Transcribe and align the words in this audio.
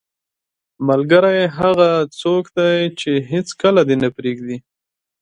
ملګری 0.87 1.39
هغه 1.57 1.89
څوک 2.19 2.43
دی 2.57 2.75
چې 2.99 3.11
هیڅکله 3.31 3.81
دې 3.89 3.95
نه 4.03 4.09
پرېږدي. 4.17 4.57